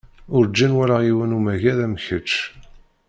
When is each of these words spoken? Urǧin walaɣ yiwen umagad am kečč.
Urǧin 0.35 0.75
walaɣ 0.77 1.01
yiwen 1.03 1.35
umagad 1.37 1.79
am 1.85 1.95
kečč. 2.05 2.31